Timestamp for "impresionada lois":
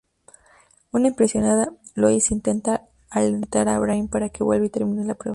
1.09-2.31